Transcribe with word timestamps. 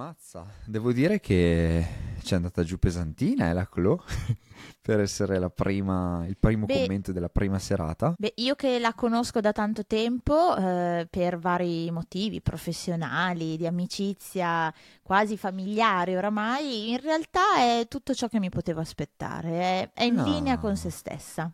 Ammazza, 0.00 0.46
devo 0.64 0.92
dire 0.92 1.20
che 1.20 1.86
ci 2.22 2.32
è 2.32 2.36
andata 2.36 2.62
giù 2.64 2.78
pesantina, 2.78 3.50
eh, 3.50 3.52
la 3.52 3.68
Clo, 3.68 4.02
per 4.80 4.98
essere 5.00 5.38
la 5.38 5.50
prima, 5.50 6.24
il 6.26 6.38
primo 6.38 6.66
Beh, 6.66 6.74
commento 6.74 7.12
della 7.12 7.28
prima 7.28 7.58
serata. 7.58 8.16
beh, 8.16 8.32
io 8.36 8.54
che 8.54 8.78
la 8.78 8.94
conosco 8.94 9.40
da 9.40 9.52
tanto 9.52 9.84
tempo, 9.86 10.56
eh, 10.56 11.06
per 11.10 11.38
vari 11.38 11.90
motivi 11.90 12.40
professionali, 12.40 13.56
di 13.56 13.66
amicizia, 13.66 14.72
quasi 15.02 15.36
familiari 15.36 16.16
oramai, 16.16 16.90
in 16.90 17.00
realtà 17.00 17.56
è 17.58 17.86
tutto 17.88 18.14
ciò 18.14 18.28
che 18.28 18.38
mi 18.38 18.48
potevo 18.50 18.80
aspettare, 18.80 19.50
è, 19.60 19.90
è 19.94 20.02
in 20.04 20.22
linea 20.22 20.56
con 20.58 20.76
se 20.76 20.88
No. 20.88 20.90
stessa. 20.90 21.52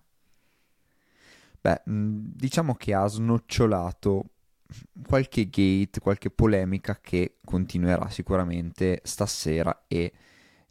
Beh, 1.61 1.83
mh, 1.85 2.19
diciamo 2.35 2.75
che 2.75 2.95
ha 2.95 3.07
snocciolato 3.07 4.25
qualche 5.07 5.49
gate, 5.49 6.01
qualche 6.01 6.31
polemica 6.31 6.99
che 7.01 7.37
continuerà 7.45 8.09
sicuramente 8.11 9.01
stasera 9.05 9.85
e 9.87 10.13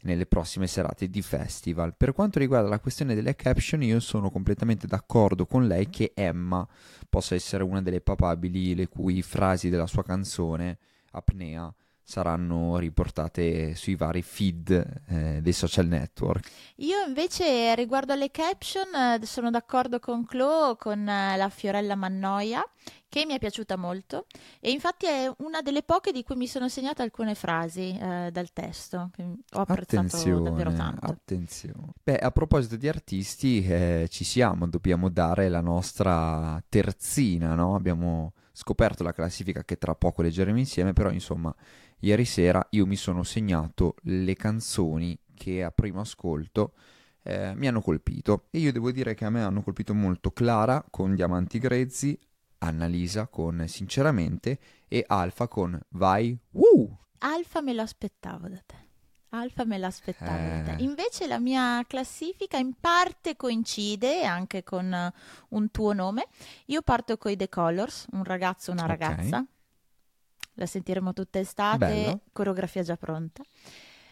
nelle 0.02 0.26
prossime 0.26 0.66
serate 0.66 1.08
di 1.08 1.22
festival. 1.22 1.94
Per 1.96 2.12
quanto 2.12 2.38
riguarda 2.38 2.68
la 2.68 2.80
questione 2.80 3.14
delle 3.14 3.34
caption, 3.34 3.82
io 3.82 4.00
sono 4.00 4.30
completamente 4.30 4.86
d'accordo 4.86 5.46
con 5.46 5.66
lei 5.66 5.88
che 5.90 6.12
Emma 6.14 6.66
possa 7.08 7.34
essere 7.34 7.64
una 7.64 7.82
delle 7.82 8.00
papabili 8.00 8.74
le 8.74 8.88
cui 8.88 9.22
frasi 9.22 9.68
della 9.68 9.86
sua 9.86 10.04
canzone 10.04 10.78
Apnea 11.10 11.72
saranno 12.08 12.78
riportate 12.78 13.74
sui 13.74 13.96
vari 13.96 14.22
feed 14.22 15.02
eh, 15.08 15.40
dei 15.42 15.52
social 15.52 15.88
network. 15.88 16.48
Io 16.76 17.04
invece 17.04 17.74
riguardo 17.74 18.12
alle 18.12 18.30
caption 18.30 18.86
eh, 18.94 19.26
sono 19.26 19.50
d'accordo 19.50 19.98
con 19.98 20.24
Chloe, 20.24 20.76
con 20.76 21.08
eh, 21.08 21.36
la 21.36 21.48
Fiorella 21.48 21.96
Mannoia, 21.96 22.64
che 23.08 23.26
mi 23.26 23.34
è 23.34 23.38
piaciuta 23.40 23.76
molto 23.76 24.26
e 24.60 24.70
infatti 24.70 25.06
è 25.06 25.28
una 25.38 25.62
delle 25.62 25.82
poche 25.82 26.12
di 26.12 26.22
cui 26.22 26.36
mi 26.36 26.46
sono 26.46 26.68
segnate 26.68 27.02
alcune 27.02 27.34
frasi 27.34 27.98
eh, 27.98 28.28
dal 28.30 28.52
testo, 28.52 29.10
che 29.12 29.22
ho 29.24 29.60
apprezzato 29.60 30.42
davvero 30.42 30.70
Attenzione, 30.70 30.76
tanto. 30.76 31.06
attenzione. 31.06 31.88
Beh, 32.04 32.18
a 32.18 32.30
proposito 32.30 32.76
di 32.76 32.88
artisti, 32.88 33.66
eh, 33.66 34.06
ci 34.10 34.22
siamo, 34.22 34.68
dobbiamo 34.68 35.08
dare 35.08 35.48
la 35.48 35.60
nostra 35.60 36.62
terzina, 36.68 37.56
no? 37.56 37.74
Abbiamo 37.74 38.32
scoperto 38.52 39.02
la 39.02 39.12
classifica 39.12 39.64
che 39.64 39.76
tra 39.76 39.94
poco 39.94 40.22
leggeremo 40.22 40.58
insieme, 40.58 40.92
però 40.94 41.10
insomma, 41.10 41.54
ieri 42.00 42.24
sera 42.24 42.66
io 42.70 42.86
mi 42.86 42.96
sono 42.96 43.22
segnato 43.22 43.96
le 44.02 44.34
canzoni 44.34 45.18
che 45.34 45.62
a 45.62 45.70
primo 45.70 46.00
ascolto 46.00 46.74
eh, 47.22 47.54
mi 47.54 47.66
hanno 47.66 47.80
colpito 47.80 48.46
e 48.50 48.58
io 48.58 48.72
devo 48.72 48.90
dire 48.92 49.14
che 49.14 49.24
a 49.24 49.30
me 49.30 49.42
hanno 49.42 49.62
colpito 49.62 49.94
molto 49.94 50.30
Clara 50.30 50.84
con 50.88 51.14
Diamanti 51.14 51.58
Grezzi, 51.58 52.18
Annalisa 52.58 53.26
con 53.26 53.64
Sinceramente 53.66 54.58
e 54.88 55.04
Alfa 55.06 55.48
con 55.48 55.78
Vai 55.90 56.38
Woo! 56.52 56.98
Alfa 57.18 57.60
me 57.62 57.72
lo 57.72 57.82
aspettavo 57.82 58.48
da 58.48 58.62
te. 58.64 58.84
Alfa 59.30 59.64
me 59.64 59.78
l'aspettavo 59.78 60.30
da 60.30 60.62
te. 60.62 60.70
Eh, 60.76 60.82
Invece 60.82 61.26
la 61.26 61.40
mia 61.40 61.82
classifica 61.86 62.56
in 62.58 62.74
parte 62.78 63.36
coincide 63.36 64.24
anche 64.24 64.62
con 64.62 64.92
eh, 64.92 65.12
un 65.48 65.70
tuo 65.70 65.92
nome. 65.92 66.28
Io 66.66 66.82
parto 66.82 67.16
con 67.18 67.32
i 67.32 67.36
The 67.36 67.48
Colors, 67.48 68.06
un 68.12 68.24
ragazzo 68.24 68.70
e 68.70 68.74
una 68.74 68.84
ok, 68.84 68.88
ragazza. 68.88 69.44
La 70.58 70.66
sentiremo 70.66 71.12
tutta 71.12 71.38
estate, 71.38 71.78
bello, 71.78 72.20
coreografia 72.32 72.82
già 72.82 72.96
pronta. 72.96 73.42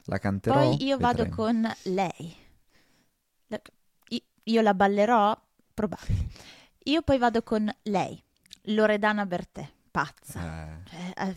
la 0.04 0.18
Poi 0.18 0.20
canterò, 0.20 0.76
io 0.78 0.96
vado 0.98 1.22
vedremo. 1.24 1.34
con 1.34 1.74
lei. 1.84 2.36
La- 3.48 3.60
Io 4.46 4.60
la 4.60 4.74
ballerò? 4.74 5.38
Probabile. 5.72 6.28
Io 6.84 7.00
poi 7.00 7.16
vado 7.16 7.42
con 7.42 7.66
lei, 7.84 8.22
Loredana 8.64 9.24
Bertè, 9.24 9.66
pazza. 9.90 10.68
Eh, 10.68 10.82
Cioè, 10.90 11.12
eh, 11.28 11.34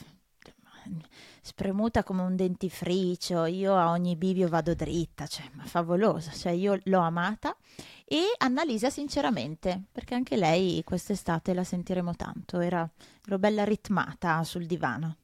spremuta 1.48 2.04
come 2.04 2.24
un 2.24 2.36
dentifricio, 2.36 3.46
io 3.46 3.74
a 3.74 3.92
ogni 3.92 4.18
bivio 4.18 4.50
vado 4.50 4.76
dritta, 4.76 5.26
cioè, 5.28 5.50
ma 5.54 5.64
favolosa, 5.64 6.32
cioè 6.32 6.52
io 6.52 6.78
l'ho 6.84 7.00
amata. 7.00 7.56
E 8.04 8.20
Annalisa 8.38 8.90
sinceramente, 8.90 9.84
perché 9.90 10.14
anche 10.14 10.36
lei 10.36 10.84
quest'estate 10.84 11.54
la 11.54 11.64
sentiremo 11.64 12.16
tanto, 12.16 12.60
era, 12.60 12.88
ero 13.26 13.40
bella 13.40 13.64
ritmata 13.64 14.44
sul 14.44 14.66
divano. 14.66 15.16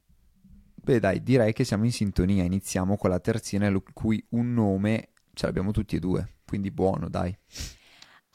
Beh, 0.74 0.98
dai, 0.98 1.22
direi 1.22 1.52
che 1.52 1.64
siamo 1.64 1.84
in 1.84 1.92
sintonia. 1.92 2.42
Iniziamo 2.42 2.96
con 2.96 3.10
la 3.10 3.20
terzina, 3.20 3.68
lu- 3.68 3.82
cui 3.92 4.24
un 4.30 4.54
nome 4.54 5.10
ce 5.34 5.46
l'abbiamo 5.46 5.72
tutti 5.72 5.96
e 5.96 5.98
due. 5.98 6.36
Quindi 6.46 6.70
buono, 6.70 7.08
dai. 7.08 7.36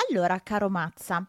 Allora, 0.10 0.40
caro 0.42 0.70
Mazza, 0.70 1.28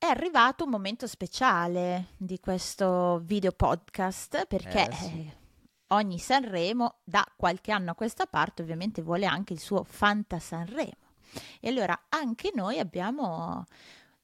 è 0.00 0.06
arrivato 0.06 0.64
un 0.64 0.70
momento 0.70 1.06
speciale 1.06 2.14
di 2.16 2.40
questo 2.40 3.20
video 3.22 3.52
podcast 3.52 4.46
perché 4.46 4.88
Eh 4.88 4.94
sì. 4.94 5.06
eh, 5.06 5.36
ogni 5.88 6.18
Sanremo 6.18 7.00
da 7.04 7.22
qualche 7.36 7.70
anno 7.70 7.90
a 7.90 7.94
questa 7.94 8.24
parte 8.24 8.62
ovviamente 8.62 9.02
vuole 9.02 9.26
anche 9.26 9.52
il 9.52 9.60
suo 9.60 9.84
Fanta 9.84 10.38
Sanremo. 10.38 11.12
E 11.60 11.68
allora 11.68 12.06
anche 12.08 12.50
noi 12.54 12.78
abbiamo 12.78 13.66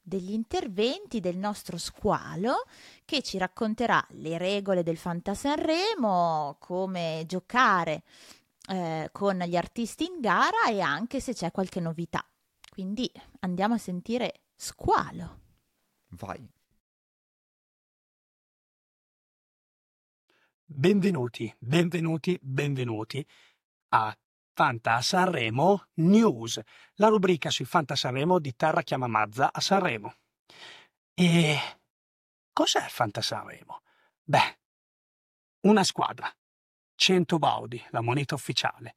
degli 0.01 0.31
interventi 0.31 1.19
del 1.19 1.37
nostro 1.37 1.77
squalo 1.77 2.63
che 3.05 3.21
ci 3.21 3.37
racconterà 3.37 4.03
le 4.13 4.39
regole 4.39 4.81
del 4.81 4.97
Fanta 4.97 5.35
Sanremo, 5.35 6.55
come 6.59 7.23
giocare 7.27 8.01
eh, 8.69 9.09
con 9.11 9.37
gli 9.37 9.55
artisti 9.55 10.05
in 10.05 10.21
gara 10.21 10.65
e 10.69 10.81
anche 10.81 11.19
se 11.19 11.35
c'è 11.35 11.51
qualche 11.51 11.79
novità. 11.79 12.25
Quindi 12.67 13.11
andiamo 13.41 13.75
a 13.75 13.77
sentire 13.77 14.41
Squalo. 14.55 15.45
Vai. 16.09 16.49
Benvenuti, 20.69 21.53
benvenuti, 21.59 22.37
benvenuti 22.41 23.25
a 23.89 24.17
Fanta 24.53 25.01
Sanremo 25.01 25.87
News, 25.95 26.61
la 26.95 27.07
rubrica 27.09 27.49
sui 27.49 27.65
Fanta 27.65 27.95
Sanremo 27.95 28.39
di 28.39 28.55
Terra 28.55 28.81
Chiama 28.83 29.07
Mazza 29.07 29.51
a 29.51 29.59
Sanremo. 29.59 30.15
E 31.13 31.57
cos'è 32.53 32.87
Fanta 32.87 33.21
Sanremo? 33.21 33.81
Beh, 34.23 34.59
una 35.61 35.83
squadra, 35.83 36.33
100 36.95 37.37
baudi, 37.37 37.83
la 37.89 38.01
moneta 38.01 38.35
ufficiale, 38.35 38.95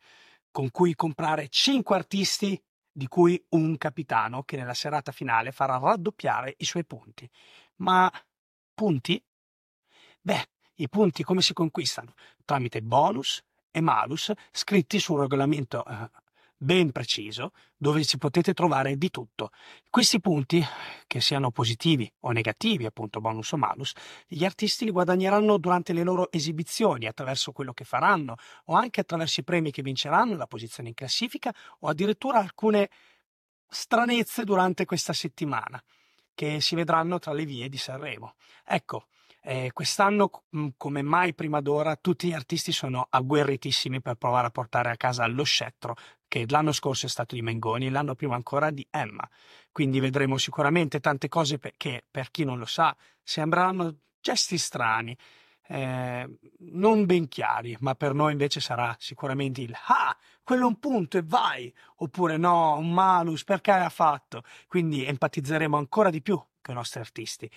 con 0.50 0.70
cui 0.70 0.94
comprare 0.94 1.48
5 1.48 1.94
artisti, 1.96 2.62
di 2.92 3.06
cui 3.06 3.42
un 3.50 3.76
capitano 3.78 4.42
che 4.42 4.56
nella 4.56 4.74
serata 4.74 5.12
finale 5.12 5.52
farà 5.52 5.78
raddoppiare 5.78 6.54
i 6.58 6.64
suoi 6.64 6.84
punti. 6.84 7.28
Ma 7.76 8.10
punti? 8.74 9.22
Beh, 10.20 10.48
i 10.76 10.88
punti 10.88 11.22
come 11.22 11.42
si 11.42 11.52
conquistano? 11.52 12.14
Tramite 12.44 12.82
bonus 12.82 13.42
e 13.70 13.80
malus 13.80 14.32
scritti 14.50 14.98
su 14.98 15.14
un 15.14 15.20
regolamento 15.20 15.84
eh, 15.86 16.10
ben 16.62 16.92
preciso 16.92 17.52
dove 17.74 18.04
ci 18.04 18.18
potete 18.18 18.52
trovare 18.52 18.96
di 18.96 19.08
tutto. 19.10 19.50
Questi 19.88 20.20
punti, 20.20 20.62
che 21.06 21.20
siano 21.22 21.50
positivi 21.50 22.12
o 22.20 22.32
negativi, 22.32 22.84
appunto 22.84 23.20
bonus 23.20 23.52
o 23.52 23.56
malus, 23.56 23.94
gli 24.26 24.44
artisti 24.44 24.84
li 24.84 24.90
guadagneranno 24.90 25.56
durante 25.56 25.94
le 25.94 26.02
loro 26.02 26.30
esibizioni 26.30 27.06
attraverso 27.06 27.52
quello 27.52 27.72
che 27.72 27.84
faranno 27.84 28.34
o 28.66 28.74
anche 28.74 29.00
attraverso 29.00 29.40
i 29.40 29.44
premi 29.44 29.70
che 29.70 29.80
vinceranno, 29.80 30.36
la 30.36 30.46
posizione 30.46 30.90
in 30.90 30.94
classifica 30.94 31.52
o 31.78 31.88
addirittura 31.88 32.38
alcune 32.38 32.90
stranezze 33.66 34.44
durante 34.44 34.84
questa 34.84 35.14
settimana 35.14 35.82
che 36.34 36.60
si 36.60 36.74
vedranno 36.74 37.18
tra 37.18 37.32
le 37.32 37.46
vie 37.46 37.70
di 37.70 37.78
Sanremo. 37.78 38.34
Ecco, 38.64 39.06
eh, 39.42 39.70
quest'anno, 39.72 40.30
mh, 40.50 40.68
come 40.76 41.00
mai 41.00 41.34
prima 41.34 41.60
d'ora, 41.60 41.96
tutti 41.96 42.28
gli 42.28 42.32
artisti 42.32 42.72
sono 42.72 43.06
agguerritissimi 43.08 44.02
per 44.02 44.16
provare 44.16 44.48
a 44.48 44.50
portare 44.50 44.90
a 44.90 44.96
casa 44.96 45.26
lo 45.26 45.44
scettro, 45.44 45.96
che 46.30 46.46
l'anno 46.48 46.70
scorso 46.70 47.06
è 47.06 47.08
stato 47.08 47.34
di 47.34 47.42
Mengoni 47.42 47.90
l'anno 47.90 48.14
prima 48.14 48.36
ancora 48.36 48.70
di 48.70 48.86
Emma. 48.88 49.28
Quindi 49.72 49.98
vedremo 49.98 50.38
sicuramente 50.38 51.00
tante 51.00 51.28
cose 51.28 51.58
che, 51.76 52.04
per 52.08 52.30
chi 52.30 52.44
non 52.44 52.56
lo 52.56 52.66
sa, 52.66 52.96
sembreranno 53.20 53.96
gesti 54.20 54.56
strani, 54.56 55.16
eh, 55.66 56.38
non 56.58 57.04
ben 57.04 57.26
chiari, 57.26 57.76
ma 57.80 57.96
per 57.96 58.14
noi 58.14 58.30
invece 58.30 58.60
sarà 58.60 58.94
sicuramente 59.00 59.62
il 59.62 59.74
ah, 59.88 60.16
quello 60.44 60.62
è 60.62 60.66
un 60.66 60.78
punto 60.78 61.18
e 61.18 61.22
vai, 61.24 61.72
oppure 61.96 62.36
no, 62.36 62.76
un 62.78 62.92
malus, 62.92 63.42
perché 63.42 63.72
ha 63.72 63.88
fatto? 63.88 64.44
Quindi 64.68 65.04
empatizzeremo 65.04 65.76
ancora 65.76 66.10
di 66.10 66.22
più 66.22 66.36
con 66.36 66.74
i 66.74 66.76
nostri 66.76 67.00
artisti. 67.00 67.50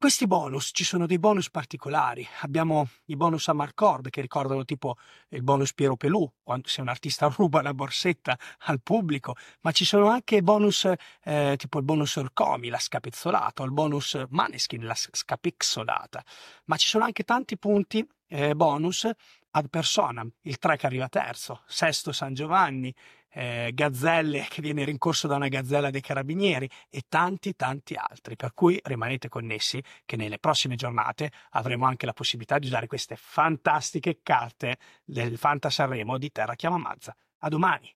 Questi 0.00 0.28
bonus, 0.28 0.70
ci 0.72 0.84
sono 0.84 1.06
dei 1.06 1.18
bonus 1.18 1.50
particolari. 1.50 2.24
Abbiamo 2.42 2.88
i 3.06 3.16
bonus 3.16 3.48
a 3.48 3.52
Marcord 3.52 4.10
che 4.10 4.20
ricordano 4.20 4.64
tipo 4.64 4.94
il 5.30 5.42
bonus 5.42 5.74
Piero 5.74 5.96
Pelù, 5.96 6.24
quando 6.44 6.68
se 6.68 6.80
un 6.80 6.86
artista 6.86 7.26
ruba 7.36 7.62
la 7.62 7.74
borsetta 7.74 8.38
al 8.66 8.80
pubblico, 8.80 9.34
ma 9.62 9.72
ci 9.72 9.84
sono 9.84 10.06
anche 10.08 10.40
bonus 10.40 10.88
eh, 11.24 11.54
tipo 11.58 11.78
il 11.78 11.84
bonus 11.84 12.14
Orcomi, 12.14 12.68
la 12.68 12.78
scapezzolata, 12.78 13.62
o 13.62 13.64
il 13.64 13.72
bonus 13.72 14.24
Maneskin, 14.28 14.84
la 14.86 14.94
s- 14.94 15.08
scapixolata. 15.10 16.24
Ma 16.66 16.76
ci 16.76 16.86
sono 16.86 17.02
anche 17.02 17.24
tanti 17.24 17.58
punti 17.58 18.08
eh, 18.28 18.54
bonus 18.54 19.10
ad 19.50 19.68
personam, 19.68 20.30
il 20.42 20.58
3 20.58 20.76
che 20.76 20.86
arriva 20.86 21.08
terzo, 21.08 21.62
sesto 21.66 22.12
San 22.12 22.34
Giovanni, 22.34 22.94
eh, 23.38 23.70
gazzelle 23.72 24.46
che 24.48 24.60
viene 24.60 24.84
rincorso 24.84 25.28
da 25.28 25.36
una 25.36 25.46
gazzella 25.46 25.90
dei 25.90 26.00
carabinieri 26.00 26.68
e 26.90 27.04
tanti 27.08 27.54
tanti 27.54 27.94
altri. 27.94 28.34
Per 28.34 28.52
cui 28.52 28.80
rimanete 28.82 29.28
connessi 29.28 29.80
che 30.04 30.16
nelle 30.16 30.38
prossime 30.40 30.74
giornate 30.74 31.30
avremo 31.50 31.86
anche 31.86 32.04
la 32.06 32.12
possibilità 32.12 32.58
di 32.58 32.66
usare 32.66 32.88
queste 32.88 33.14
fantastiche 33.16 34.20
carte 34.22 34.78
del 35.04 35.38
Fanta 35.38 35.70
Sanremo 35.70 36.18
di 36.18 36.30
Terra 36.32 36.54
Chiama 36.56 36.78
Mazza. 36.78 37.14
A 37.38 37.48
domani! 37.48 37.94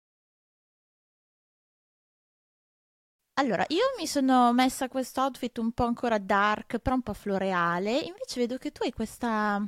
Allora, 3.35 3.65
io 3.69 3.85
mi 3.99 4.07
sono 4.07 4.53
messa 4.53 4.89
questo 4.89 5.23
outfit 5.23 5.57
un 5.59 5.73
po' 5.73 5.85
ancora 5.87 6.19
dark, 6.19 6.79
però 6.79 6.95
un 6.95 7.03
po' 7.03 7.15
floreale. 7.15 7.99
Invece 7.99 8.39
vedo 8.41 8.59
che 8.59 8.71
tu 8.71 8.83
hai 8.85 8.93
questa 8.93 9.61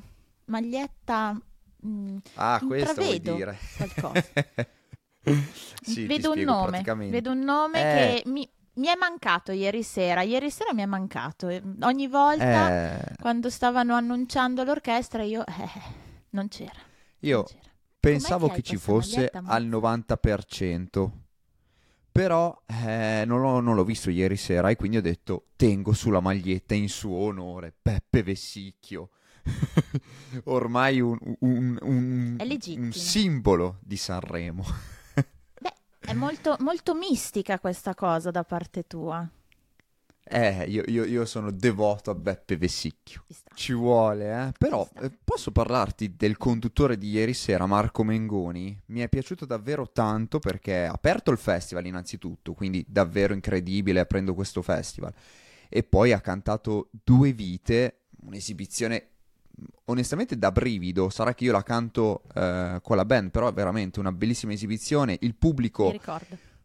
maglietta. 0.47 1.37
Mh, 1.81 2.17
Ah, 2.35 2.61
questo 2.65 2.91
intravedo 2.91 3.35
dire. 3.35 3.59
qualcosa. 3.77 4.25
Sì, 5.83 6.07
vedo 6.07 6.33
un 6.33 6.41
nome, 6.41 6.83
vedo 7.11 7.31
un 7.33 7.41
nome 7.41 7.79
Eh. 7.81 8.23
che 8.23 8.31
mi, 8.31 8.49
mi 8.75 8.87
è 8.87 8.95
mancato 8.99 9.53
ieri 9.53 9.83
sera. 9.83 10.23
Ieri 10.23 10.51
sera 10.51 10.73
mi 10.75 10.83
è 10.83 10.87
mancato. 10.87 11.49
E 11.49 11.63
Ogni 11.83 12.09
volta 12.09 12.97
Eh, 12.99 13.15
quando 13.21 13.51
stavano 13.51 13.95
annunciando 13.95 14.65
l'orchestra, 14.65 15.23
io 15.23 15.45
eh, 15.47 15.69
non 16.31 16.49
c'era. 16.49 16.73
io 17.21 17.37
non 17.37 17.45
c'era. 17.47 17.61
pensavo 18.01 18.49
che 18.49 18.57
che 18.57 18.63
ci 18.63 18.77
fosse 18.77 19.31
maglietta, 19.33 19.43
al 19.53 19.67
90%, 19.67 21.11
però 22.13 22.57
eh, 22.67 23.25
non 23.27 23.41
l'ho, 23.41 23.61
non 23.61 23.75
l'ho 23.75 23.85
visto 23.85 24.09
ieri 24.11 24.37
sera 24.37 24.71
e 24.71 24.77
quindi 24.77 24.99
ho 24.99 25.03
detto 25.03 25.47
tengo 25.57 25.93
sulla 25.93 26.21
maglietta 26.21 26.75
in 26.75 26.89
suo 26.89 27.17
onore 27.17 27.73
Beppe 27.81 28.23
Vessicchio. 28.23 29.11
Ormai 30.45 31.01
un, 31.01 31.19
un- 31.41 31.79
un- 31.83 32.37
un 32.39 32.93
simbolo 32.93 33.79
di 33.83 33.97
Sanremo. 33.97 34.65
Molto, 36.15 36.57
molto 36.61 36.95
mistica 36.95 37.59
questa 37.59 37.95
cosa 37.95 38.31
da 38.31 38.45
parte 38.45 38.87
tua. 38.87 39.29
Eh, 40.27 40.65
io, 40.69 40.83
io- 40.87 41.05
io 41.05 41.27
sono 41.27 41.51
devoto 41.51 42.11
a 42.11 42.15
Beppe 42.15 42.57
Vessicchio. 42.57 43.25
Ci 43.55 43.75
vuole, 43.75 44.47
eh? 44.47 44.53
Però 44.57 44.89
eh, 45.03 45.11
posso 45.23 45.53
parlarti 45.53 46.17
del 46.17 46.39
conduttore 46.39 46.97
di 46.97 47.11
ieri 47.11 47.35
sera, 47.35 47.67
Marco 47.67 48.03
Mengoni? 48.05 48.81
Mi 48.87 49.01
è 49.01 49.09
piaciuto 49.09 49.45
davvero 49.45 49.91
tanto 49.93 50.39
perché 50.39 50.87
ha 50.87 50.93
aperto 50.93 51.31
il 51.31 51.37
festival 51.37 51.85
innanzitutto, 51.85 52.55
quindi 52.55 52.85
davvero 52.89 53.35
incredibile 53.35 54.01
aprendo 54.01 54.33
questo 54.33 54.63
festival. 54.63 55.13
E 55.69 55.83
poi 55.83 56.13
ha 56.13 56.21
cantato 56.21 56.89
Due 56.91 57.33
Vite, 57.33 58.05
un'esibizione 58.23 59.09
onestamente 59.87 60.37
da 60.39 60.51
brivido. 60.51 61.09
Sarà 61.11 61.35
che 61.35 61.45
io 61.45 61.53
la 61.53 61.63
canto 61.63 62.23
eh, 62.35 62.79
con 62.83 62.97
la 62.97 63.05
band, 63.05 63.31
però 63.31 63.49
è 63.49 63.53
veramente 63.53 64.01
una 64.01 64.13
bellissima 64.13 64.53
esibizione. 64.53 65.17
Il 65.21 65.35
pubblico 65.35 65.95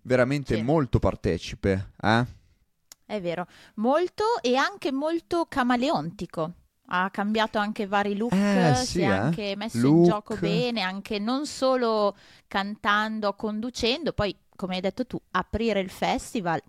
veramente 0.01 0.56
Sì. 0.56 0.62
molto 0.62 1.00
partecipe, 1.00 1.91
eh? 2.01 2.25
È 3.06 3.19
vero, 3.21 3.47
molto 3.75 4.24
e 4.41 4.56
anche 4.56 4.91
molto 4.91 5.45
camaleontico. 5.47 6.53
Ha 6.91 7.09
cambiato 7.12 7.57
anche 7.59 7.86
vari 7.86 8.15
look, 8.18 8.33
Eh, 8.33 8.74
si 8.77 8.86
sì, 8.86 9.01
è 9.01 9.03
eh. 9.03 9.12
anche 9.12 9.56
messo 9.56 9.77
in 9.77 9.83
Look. 9.83 10.06
gioco 10.07 10.36
bene, 10.38 10.81
anche 10.81 11.19
non 11.19 11.45
solo 11.45 12.15
cantando, 12.47 13.33
conducendo, 13.33 14.12
poi 14.13 14.36
come 14.56 14.75
hai 14.75 14.81
detto 14.81 15.06
tu, 15.06 15.19
aprire 15.31 15.80
il 15.80 15.89
festival, 15.89 16.59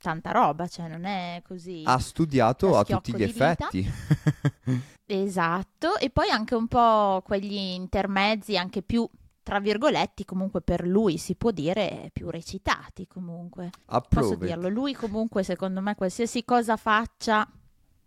tanta 0.00 0.30
roba, 0.30 0.66
cioè 0.66 0.88
non 0.88 1.04
è 1.04 1.42
così. 1.46 1.82
Ha 1.84 1.98
studiato 1.98 2.76
a 2.76 2.84
tutti 2.84 3.14
gli 3.14 3.22
effetti. 3.22 3.90
Esatto, 5.10 5.96
e 5.96 6.10
poi 6.10 6.28
anche 6.28 6.54
un 6.54 6.66
po' 6.68 7.22
quegli 7.24 7.54
intermezzi 7.56 8.58
anche 8.58 8.82
più, 8.82 9.08
tra 9.42 9.58
virgoletti, 9.58 10.26
comunque 10.26 10.60
per 10.60 10.86
lui 10.86 11.16
si 11.16 11.34
può 11.34 11.50
dire, 11.50 12.10
più 12.12 12.28
recitati 12.28 13.06
comunque. 13.06 13.70
Posso 13.86 13.96
Approved. 13.96 14.44
dirlo, 14.44 14.68
lui 14.68 14.92
comunque 14.92 15.42
secondo 15.44 15.80
me 15.80 15.94
qualsiasi 15.94 16.44
cosa 16.44 16.76
faccia 16.76 17.50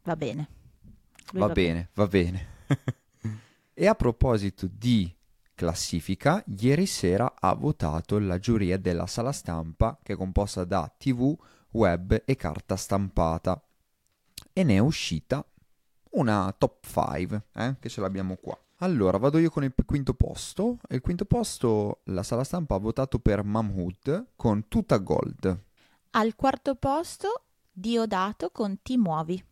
va 0.03 0.15
bene. 0.15 0.49
Lui 1.31 1.41
Va 1.41 1.49
bene, 1.49 1.89
va 1.95 2.05
bene. 2.05 2.47
e 3.73 3.88
a 3.88 3.95
proposito 3.95 4.69
di 4.71 5.11
classifica, 5.55 6.43
ieri 6.59 6.85
sera 6.85 7.33
ha 7.39 7.53
votato 7.55 8.19
la 8.19 8.38
giuria 8.38 8.77
della 8.77 9.07
sala 9.07 9.31
stampa 9.31 9.97
che 10.03 10.13
è 10.13 10.15
composta 10.15 10.65
da 10.65 10.91
TV, 10.97 11.35
web 11.71 12.23
e 12.25 12.35
carta 12.35 12.75
stampata. 12.75 13.62
E 14.53 14.63
ne 14.63 14.75
è 14.75 14.79
uscita 14.79 15.45
una 16.12 16.53
top 16.57 16.85
5, 16.85 17.44
eh, 17.53 17.75
che 17.79 17.89
ce 17.89 18.01
l'abbiamo 18.01 18.35
qua. 18.35 18.57
Allora, 18.77 19.18
vado 19.18 19.38
io 19.38 19.50
con 19.50 19.63
il 19.63 19.73
quinto 19.85 20.13
posto. 20.13 20.79
E 20.88 20.95
il 20.95 21.01
quinto 21.01 21.25
posto, 21.25 22.01
la 22.06 22.23
sala 22.23 22.44
stampa 22.44 22.75
ha 22.75 22.79
votato 22.79 23.19
per 23.19 23.44
Mammood 23.44 24.31
con 24.35 24.68
Tuta 24.68 24.97
Gold. 24.97 25.63
Al 26.12 26.35
quarto 26.35 26.75
posto 26.75 27.44
Diodato 27.71 28.50
con 28.50 28.81
Ti 28.81 28.97
muovi. 28.97 29.44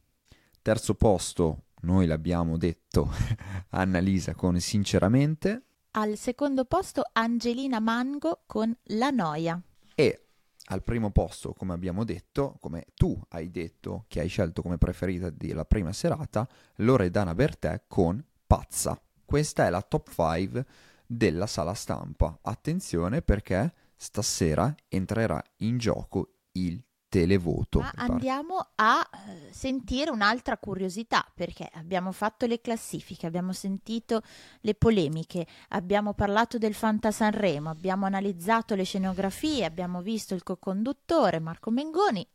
Terzo 0.61 0.95
posto, 0.95 1.63
noi 1.81 2.05
l'abbiamo 2.05 2.57
detto, 2.57 3.09
Annalisa 3.69 4.33
con 4.33 4.59
Sinceramente. 4.59 5.63
Al 5.91 6.17
secondo 6.17 6.65
posto 6.65 7.03
Angelina 7.13 7.79
Mango 7.79 8.41
con 8.45 8.75
La 8.85 9.09
noia. 9.09 9.59
E 9.95 10.28
al 10.71 10.83
primo 10.83 11.11
posto, 11.11 11.53
come 11.53 11.73
abbiamo 11.73 12.03
detto, 12.03 12.57
come 12.59 12.85
tu 12.93 13.19
hai 13.29 13.49
detto 13.49 14.05
che 14.07 14.19
hai 14.19 14.27
scelto 14.27 14.61
come 14.61 14.77
preferita 14.77 15.29
della 15.29 15.65
prima 15.65 15.91
serata, 15.93 16.47
Loredana 16.75 17.33
Bertè 17.33 17.83
con 17.87 18.23
Pazza. 18.45 18.99
Questa 19.25 19.65
è 19.65 19.69
la 19.69 19.81
top 19.81 20.09
5 20.09 20.65
della 21.05 21.47
sala 21.47 21.73
stampa. 21.73 22.37
Attenzione 22.41 23.21
perché 23.21 23.73
stasera 23.95 24.73
entrerà 24.87 25.43
in 25.57 25.77
gioco 25.77 26.35
il 26.53 26.83
televoto. 27.09 27.79
Ma 27.79 27.91
andiamo 27.95 28.69
a 28.75 29.05
eh, 29.11 29.51
sentire 29.51 30.11
un'altra 30.11 30.57
curiosità, 30.57 31.25
perché 31.33 31.67
abbiamo 31.73 32.11
fatto 32.11 32.45
le 32.45 32.61
classifiche, 32.61 33.25
abbiamo 33.25 33.51
sentito 33.51 34.21
le 34.61 34.75
polemiche, 34.75 35.45
abbiamo 35.69 36.13
parlato 36.13 36.57
del 36.57 36.73
Fanta 36.73 37.11
Sanremo, 37.11 37.69
abbiamo 37.69 38.05
analizzato 38.05 38.75
le 38.75 38.83
scenografie, 38.83 39.65
abbiamo 39.65 40.01
visto 40.01 40.35
il 40.35 40.43
co-conduttore 40.43 41.39
Marco 41.39 41.71
Mengoni. 41.71 42.25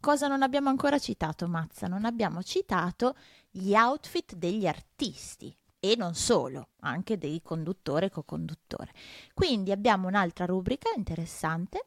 Cosa 0.00 0.26
non 0.26 0.42
abbiamo 0.42 0.68
ancora 0.68 0.98
citato, 0.98 1.46
Mazza? 1.46 1.86
Non 1.86 2.04
abbiamo 2.04 2.42
citato 2.42 3.14
gli 3.48 3.72
outfit 3.72 4.34
degli 4.34 4.66
artisti 4.66 5.56
e 5.78 5.94
non 5.96 6.14
solo, 6.14 6.70
anche 6.80 7.18
dei 7.18 7.40
conduttore 7.40 8.06
e 8.06 8.10
co-conduttore. 8.10 8.92
Quindi 9.32 9.70
abbiamo 9.70 10.08
un'altra 10.08 10.44
rubrica 10.44 10.90
interessante 10.96 11.86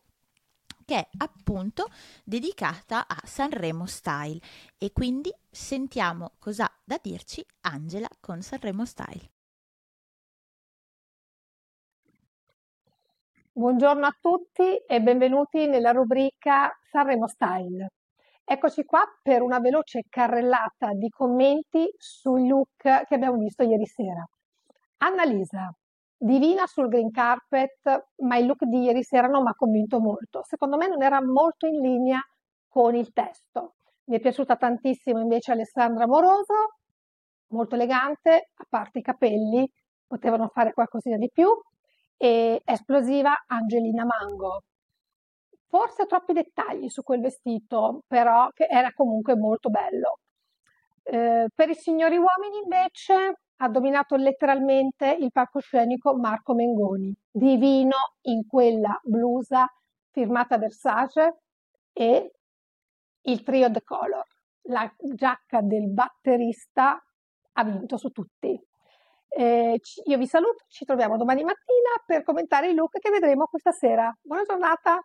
che 0.85 0.95
è 0.95 1.07
appunto 1.17 1.87
dedicata 2.23 3.07
a 3.07 3.19
Sanremo 3.23 3.87
Style 3.87 4.39
e 4.77 4.91
quindi 4.93 5.33
sentiamo 5.49 6.33
cosa 6.39 6.65
ha 6.65 6.71
da 6.83 6.99
dirci 7.01 7.43
Angela 7.61 8.07
con 8.21 8.41
Sanremo 8.41 8.85
Style. 8.85 9.31
Buongiorno 13.51 14.05
a 14.05 14.15
tutti 14.19 14.77
e 14.77 15.01
benvenuti 15.01 15.65
nella 15.65 15.91
rubrica 15.91 16.71
Sanremo 16.91 17.27
Style. 17.27 17.87
Eccoci 18.43 18.83
qua 18.83 19.01
per 19.23 19.41
una 19.41 19.59
veloce 19.59 20.03
carrellata 20.07 20.93
di 20.93 21.09
commenti 21.09 21.89
sui 21.97 22.47
look 22.47 22.75
che 22.75 23.15
abbiamo 23.15 23.37
visto 23.37 23.63
ieri 23.63 23.85
sera. 23.85 24.23
Annalisa, 24.97 25.73
divina 26.17 26.65
sul 26.67 26.87
green 26.87 27.11
carpet, 27.11 27.79
ma 28.23 28.37
il 28.37 28.45
look 28.45 28.63
di 28.65 28.83
ieri 28.83 29.03
sera 29.03 29.27
non 29.27 29.43
mi 29.43 29.49
ha 29.49 29.55
convinto 29.55 29.99
molto. 29.99 30.41
Secondo 30.43 30.77
me 30.77 30.87
non 30.87 31.01
era 31.01 31.23
molto 31.23 31.67
in 31.67 31.79
linea 31.81 32.19
con 32.67 32.95
il 32.95 33.11
testo. 33.13 33.75
Mi 34.05 34.17
è 34.17 34.19
piaciuta 34.19 34.55
tantissimo 34.55 35.19
invece 35.19 35.51
Alessandra 35.51 36.07
Moroso, 36.07 36.75
molto 37.47 37.75
elegante, 37.75 38.49
a 38.53 38.65
parte 38.69 38.99
i 38.99 39.01
capelli, 39.01 39.69
potevano 40.05 40.47
fare 40.49 40.73
qualcosina 40.73 41.17
di 41.17 41.29
più 41.31 41.49
e 42.17 42.61
esplosiva 42.63 43.45
Angelina 43.47 44.05
Mango. 44.05 44.61
Forse 45.67 46.05
troppi 46.05 46.33
dettagli 46.33 46.87
su 46.89 47.01
quel 47.03 47.21
vestito, 47.21 48.03
però 48.07 48.49
che 48.53 48.65
era 48.69 48.91
comunque 48.93 49.35
molto 49.35 49.69
bello. 49.69 50.19
Eh, 51.03 51.47
per 51.53 51.69
i 51.69 51.75
signori 51.75 52.17
uomini 52.17 52.59
invece 52.63 53.39
ha 53.57 53.69
dominato 53.69 54.15
letteralmente 54.15 55.15
il 55.19 55.31
palcoscenico 55.31 56.15
Marco 56.15 56.53
Mengoni, 56.53 57.15
divino 57.31 57.95
in 58.23 58.45
quella 58.47 58.99
blusa 59.03 59.67
firmata 60.11 60.57
Versace 60.57 61.41
e 61.93 62.31
il 63.21 63.43
trio 63.43 63.71
The 63.71 63.83
Color. 63.83 64.25
La 64.67 64.91
giacca 65.13 65.61
del 65.61 65.89
batterista 65.89 67.01
ha 67.53 67.63
vinto 67.63 67.97
su 67.97 68.09
tutti. 68.09 68.59
Eh, 69.27 69.79
io 70.05 70.17
vi 70.17 70.27
saluto, 70.27 70.63
ci 70.67 70.85
troviamo 70.85 71.17
domani 71.17 71.43
mattina 71.43 72.01
per 72.05 72.23
commentare 72.23 72.69
i 72.69 72.73
look 72.73 72.99
che 72.99 73.09
vedremo 73.09 73.45
questa 73.45 73.71
sera. 73.71 74.13
Buona 74.21 74.43
giornata! 74.43 75.01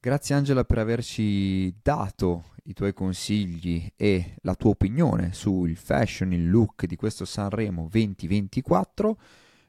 Grazie 0.00 0.36
Angela 0.36 0.62
per 0.62 0.78
averci 0.78 1.74
dato 1.82 2.50
i 2.66 2.72
tuoi 2.72 2.92
consigli 2.92 3.92
e 3.96 4.36
la 4.42 4.54
tua 4.54 4.70
opinione 4.70 5.32
sul 5.32 5.74
fashion, 5.74 6.32
il 6.32 6.48
look 6.48 6.86
di 6.86 6.94
questo 6.94 7.24
Sanremo 7.24 7.88
2024. 7.90 9.18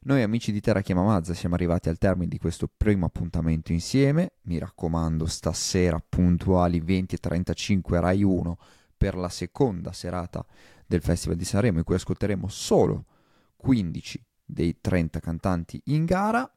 Noi 0.02 0.22
amici 0.22 0.52
di 0.52 0.62
Terra 0.62 0.82
Chiama 0.82 1.02
Mazza 1.02 1.34
siamo 1.34 1.56
arrivati 1.56 1.90
al 1.90 1.98
termine 1.98 2.28
di 2.28 2.38
questo 2.38 2.70
primo 2.72 3.08
appuntamento 3.08 3.72
insieme. 3.72 4.34
Mi 4.44 4.60
raccomando, 4.60 5.26
stasera 5.26 6.00
puntuali 6.08 6.80
20.35 6.80 8.00
Rai 8.00 8.22
1 8.22 8.58
per 8.96 9.16
la 9.16 9.30
seconda 9.30 9.92
serata 9.94 10.46
del 10.86 11.02
Festival 11.02 11.38
di 11.38 11.44
Sanremo 11.44 11.80
in 11.80 11.84
cui 11.84 11.96
ascolteremo 11.96 12.48
solo 12.48 13.06
15 13.56 14.24
dei 14.46 14.78
30 14.80 15.20
cantanti 15.22 15.82
in 15.86 16.06
gara. 16.06 16.48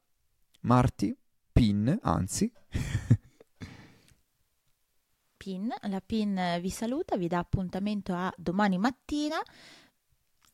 Marti, 0.61 1.17
Pin, 1.50 1.99
anzi. 2.02 2.52
Pin, 5.42 5.75
la 5.88 6.00
Pin 6.00 6.58
vi 6.61 6.70
saluta, 6.70 7.16
vi 7.16 7.26
dà 7.26 7.38
appuntamento 7.38 8.14
a 8.14 8.32
domani 8.37 8.78
mattina 8.78 9.42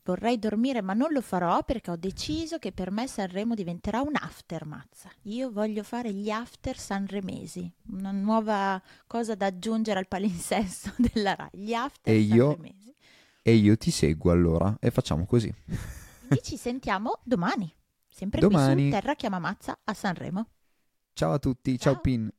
vorrei 0.08 0.38
dormire 0.38 0.80
ma 0.80 0.94
non 0.94 1.12
lo 1.12 1.20
farò 1.20 1.62
perché 1.62 1.90
ho 1.90 1.96
deciso 1.96 2.58
che 2.58 2.72
per 2.72 2.90
me 2.90 3.06
Sanremo 3.06 3.54
diventerà 3.54 4.00
un 4.00 4.14
after 4.14 4.64
mazza. 4.64 5.10
Io 5.24 5.50
voglio 5.50 5.82
fare 5.82 6.14
gli 6.14 6.30
after 6.30 6.78
sanremesi, 6.78 7.70
una 7.90 8.10
nuova 8.10 8.82
cosa 9.06 9.34
da 9.34 9.46
aggiungere 9.46 9.98
al 9.98 10.08
palinsesto 10.08 10.94
della 11.12 11.34
RAI, 11.34 11.50
gli 11.52 11.74
after 11.74 12.14
e 12.14 12.18
io, 12.18 12.52
sanremesi. 12.52 12.94
E 13.42 13.54
io 13.54 13.76
ti 13.76 13.90
seguo 13.90 14.32
allora 14.32 14.74
e 14.80 14.90
facciamo 14.90 15.26
così. 15.26 15.54
Quindi 16.20 16.42
ci 16.42 16.56
sentiamo 16.56 17.20
domani, 17.22 17.70
sempre 18.08 18.40
domani. 18.40 18.74
qui 18.74 18.84
su 18.84 18.90
Terra 18.90 19.14
Chiama 19.14 19.38
Mazza 19.38 19.78
a 19.84 19.92
Sanremo. 19.92 20.48
Ciao 21.12 21.32
a 21.32 21.38
tutti, 21.38 21.78
ciao, 21.78 21.92
ciao 21.92 22.00
Pin. 22.00 22.30